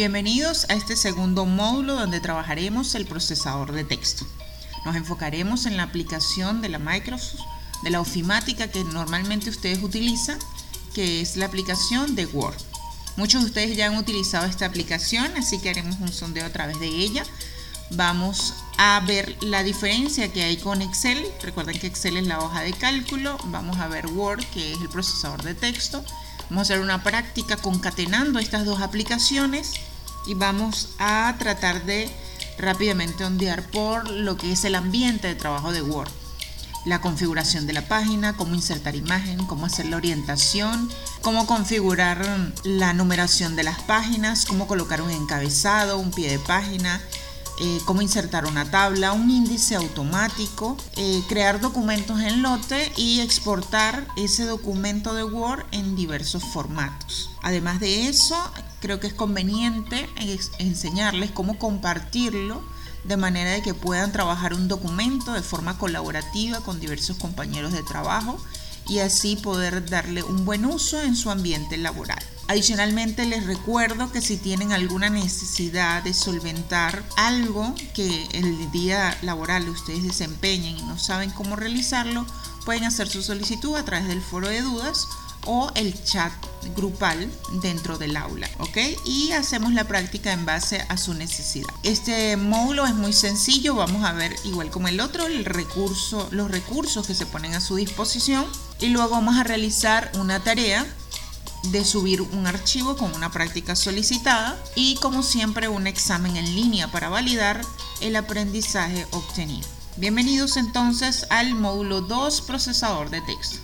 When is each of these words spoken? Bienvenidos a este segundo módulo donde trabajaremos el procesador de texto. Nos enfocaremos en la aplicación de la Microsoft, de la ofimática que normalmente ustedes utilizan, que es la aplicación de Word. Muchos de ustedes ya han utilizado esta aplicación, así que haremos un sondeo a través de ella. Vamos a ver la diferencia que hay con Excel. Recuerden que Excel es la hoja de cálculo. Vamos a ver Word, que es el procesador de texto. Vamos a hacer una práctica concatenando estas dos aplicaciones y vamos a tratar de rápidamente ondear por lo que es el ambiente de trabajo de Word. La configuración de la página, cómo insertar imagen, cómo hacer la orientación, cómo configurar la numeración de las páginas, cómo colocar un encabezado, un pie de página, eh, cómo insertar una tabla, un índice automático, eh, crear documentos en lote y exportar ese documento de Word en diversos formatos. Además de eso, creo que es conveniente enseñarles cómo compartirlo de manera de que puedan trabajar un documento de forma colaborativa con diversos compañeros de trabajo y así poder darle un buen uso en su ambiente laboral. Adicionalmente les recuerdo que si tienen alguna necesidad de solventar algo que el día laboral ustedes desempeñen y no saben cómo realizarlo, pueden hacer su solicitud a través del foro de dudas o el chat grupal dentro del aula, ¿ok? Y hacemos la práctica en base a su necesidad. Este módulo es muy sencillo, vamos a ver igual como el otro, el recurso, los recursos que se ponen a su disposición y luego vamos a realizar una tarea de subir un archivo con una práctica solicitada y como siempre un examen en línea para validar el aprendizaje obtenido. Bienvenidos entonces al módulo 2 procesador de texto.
Bienvenidos 0.00 0.64
a 0.70 0.72
este 0.76 0.96
segundo 0.96 1.44
módulo 1.44 1.94
donde 1.94 2.20
trabajaremos 2.20 2.94
el 2.94 3.04
procesador 3.04 3.72
de 3.72 3.84
texto. 3.84 4.26
Nos 4.86 4.96
enfocaremos 4.96 5.66
en 5.66 5.76
la 5.76 5.82
aplicación 5.82 6.62
de 6.62 6.70
la 6.70 6.78
Microsoft, 6.78 7.42
de 7.82 7.90
la 7.90 8.00
ofimática 8.00 8.68
que 8.68 8.82
normalmente 8.82 9.50
ustedes 9.50 9.82
utilizan, 9.82 10.38
que 10.94 11.20
es 11.20 11.36
la 11.36 11.44
aplicación 11.44 12.14
de 12.14 12.24
Word. 12.24 12.56
Muchos 13.18 13.42
de 13.42 13.48
ustedes 13.48 13.76
ya 13.76 13.88
han 13.88 13.98
utilizado 13.98 14.46
esta 14.46 14.64
aplicación, 14.64 15.36
así 15.36 15.58
que 15.58 15.68
haremos 15.68 16.00
un 16.00 16.10
sondeo 16.10 16.46
a 16.46 16.50
través 16.50 16.80
de 16.80 16.88
ella. 16.88 17.26
Vamos 17.90 18.54
a 18.78 19.02
ver 19.06 19.36
la 19.42 19.62
diferencia 19.62 20.32
que 20.32 20.44
hay 20.44 20.56
con 20.56 20.80
Excel. 20.80 21.22
Recuerden 21.42 21.78
que 21.78 21.88
Excel 21.88 22.16
es 22.16 22.26
la 22.26 22.40
hoja 22.40 22.62
de 22.62 22.72
cálculo. 22.72 23.36
Vamos 23.48 23.78
a 23.78 23.86
ver 23.86 24.06
Word, 24.06 24.46
que 24.46 24.72
es 24.72 24.80
el 24.80 24.88
procesador 24.88 25.42
de 25.42 25.52
texto. 25.52 26.02
Vamos 26.48 26.70
a 26.70 26.72
hacer 26.72 26.80
una 26.80 27.02
práctica 27.02 27.58
concatenando 27.58 28.38
estas 28.38 28.64
dos 28.64 28.80
aplicaciones 28.80 29.74
y 30.30 30.34
vamos 30.34 30.90
a 31.00 31.34
tratar 31.40 31.84
de 31.84 32.08
rápidamente 32.56 33.24
ondear 33.24 33.64
por 33.64 34.08
lo 34.08 34.36
que 34.36 34.52
es 34.52 34.64
el 34.64 34.76
ambiente 34.76 35.26
de 35.26 35.34
trabajo 35.34 35.72
de 35.72 35.82
Word. 35.82 36.08
La 36.84 37.00
configuración 37.00 37.66
de 37.66 37.72
la 37.72 37.88
página, 37.88 38.36
cómo 38.36 38.54
insertar 38.54 38.94
imagen, 38.94 39.44
cómo 39.46 39.66
hacer 39.66 39.86
la 39.86 39.96
orientación, 39.96 40.88
cómo 41.20 41.48
configurar 41.48 42.24
la 42.62 42.92
numeración 42.92 43.56
de 43.56 43.64
las 43.64 43.80
páginas, 43.82 44.46
cómo 44.46 44.68
colocar 44.68 45.02
un 45.02 45.10
encabezado, 45.10 45.98
un 45.98 46.12
pie 46.12 46.30
de 46.30 46.38
página, 46.38 47.02
eh, 47.60 47.80
cómo 47.84 48.00
insertar 48.00 48.46
una 48.46 48.70
tabla, 48.70 49.12
un 49.12 49.30
índice 49.30 49.76
automático, 49.76 50.78
eh, 50.96 51.22
crear 51.28 51.60
documentos 51.60 52.18
en 52.20 52.42
lote 52.42 52.90
y 52.96 53.20
exportar 53.20 54.06
ese 54.16 54.46
documento 54.46 55.12
de 55.12 55.24
Word 55.24 55.64
en 55.70 55.94
diversos 55.94 56.42
formatos. 56.42 57.30
Además 57.42 57.78
de 57.78 58.08
eso, 58.08 58.36
creo 58.80 58.98
que 58.98 59.08
es 59.08 59.12
conveniente 59.12 60.08
enseñarles 60.58 61.30
cómo 61.32 61.58
compartirlo 61.58 62.62
de 63.04 63.16
manera 63.16 63.50
de 63.50 63.62
que 63.62 63.74
puedan 63.74 64.10
trabajar 64.10 64.54
un 64.54 64.66
documento 64.66 65.32
de 65.32 65.42
forma 65.42 65.76
colaborativa 65.78 66.60
con 66.60 66.80
diversos 66.80 67.18
compañeros 67.18 67.72
de 67.72 67.82
trabajo 67.82 68.38
y 68.88 69.00
así 69.00 69.36
poder 69.36 69.88
darle 69.88 70.22
un 70.22 70.44
buen 70.44 70.64
uso 70.64 71.00
en 71.00 71.14
su 71.14 71.30
ambiente 71.30 71.76
laboral. 71.76 72.22
Adicionalmente 72.50 73.26
les 73.26 73.46
recuerdo 73.46 74.10
que 74.10 74.20
si 74.20 74.36
tienen 74.36 74.72
alguna 74.72 75.08
necesidad 75.08 76.02
de 76.02 76.12
solventar 76.12 77.04
algo 77.16 77.76
que 77.94 78.26
el 78.32 78.72
día 78.72 79.16
laboral 79.22 79.68
ustedes 79.68 80.02
desempeñen 80.02 80.76
y 80.76 80.82
no 80.82 80.98
saben 80.98 81.30
cómo 81.30 81.54
realizarlo, 81.54 82.26
pueden 82.64 82.82
hacer 82.82 83.08
su 83.08 83.22
solicitud 83.22 83.76
a 83.76 83.84
través 83.84 84.08
del 84.08 84.20
foro 84.20 84.48
de 84.48 84.62
dudas 84.62 85.06
o 85.46 85.70
el 85.76 85.94
chat 86.02 86.32
grupal 86.74 87.30
dentro 87.62 87.98
del 87.98 88.16
aula, 88.16 88.50
¿ok? 88.58 88.78
Y 89.04 89.30
hacemos 89.30 89.72
la 89.72 89.84
práctica 89.84 90.32
en 90.32 90.44
base 90.44 90.84
a 90.88 90.96
su 90.96 91.14
necesidad. 91.14 91.72
Este 91.84 92.36
módulo 92.36 92.84
es 92.84 92.96
muy 92.96 93.12
sencillo, 93.12 93.76
vamos 93.76 94.04
a 94.04 94.12
ver 94.12 94.34
igual 94.42 94.70
como 94.70 94.88
el 94.88 94.98
otro, 94.98 95.26
el 95.26 95.44
recurso, 95.44 96.26
los 96.32 96.50
recursos 96.50 97.06
que 97.06 97.14
se 97.14 97.26
ponen 97.26 97.54
a 97.54 97.60
su 97.60 97.76
disposición 97.76 98.44
y 98.80 98.88
luego 98.88 99.10
vamos 99.10 99.38
a 99.38 99.44
realizar 99.44 100.10
una 100.14 100.40
tarea 100.40 100.84
de 101.64 101.84
subir 101.84 102.22
un 102.22 102.46
archivo 102.46 102.96
con 102.96 103.14
una 103.14 103.30
práctica 103.30 103.76
solicitada 103.76 104.62
y 104.74 104.94
como 104.96 105.22
siempre 105.22 105.68
un 105.68 105.86
examen 105.86 106.36
en 106.36 106.54
línea 106.54 106.90
para 106.90 107.08
validar 107.08 107.60
el 108.00 108.16
aprendizaje 108.16 109.06
obtenido. 109.10 109.68
Bienvenidos 109.96 110.56
entonces 110.56 111.26
al 111.30 111.54
módulo 111.54 112.00
2 112.00 112.40
procesador 112.42 113.10
de 113.10 113.20
texto. 113.22 113.58